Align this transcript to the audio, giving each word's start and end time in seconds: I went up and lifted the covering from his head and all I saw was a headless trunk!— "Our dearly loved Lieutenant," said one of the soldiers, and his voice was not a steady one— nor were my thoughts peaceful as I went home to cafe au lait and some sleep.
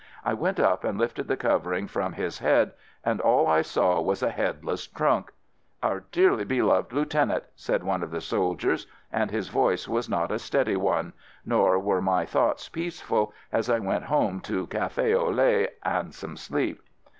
I 0.25 0.33
went 0.33 0.59
up 0.59 0.83
and 0.83 0.97
lifted 0.97 1.27
the 1.27 1.37
covering 1.37 1.85
from 1.85 2.13
his 2.13 2.39
head 2.39 2.71
and 3.05 3.21
all 3.21 3.45
I 3.45 3.61
saw 3.61 4.01
was 4.01 4.23
a 4.23 4.31
headless 4.31 4.87
trunk!— 4.87 5.31
"Our 5.83 5.99
dearly 6.11 6.43
loved 6.59 6.91
Lieutenant," 6.91 7.43
said 7.55 7.83
one 7.83 8.01
of 8.01 8.09
the 8.09 8.19
soldiers, 8.19 8.87
and 9.11 9.29
his 9.29 9.49
voice 9.49 9.87
was 9.87 10.09
not 10.09 10.31
a 10.31 10.39
steady 10.39 10.75
one— 10.75 11.13
nor 11.45 11.77
were 11.77 12.01
my 12.01 12.25
thoughts 12.25 12.67
peaceful 12.67 13.31
as 13.51 13.69
I 13.69 13.77
went 13.77 14.05
home 14.05 14.39
to 14.39 14.65
cafe 14.65 15.13
au 15.13 15.29
lait 15.29 15.69
and 15.83 16.11
some 16.15 16.35
sleep. 16.35 16.81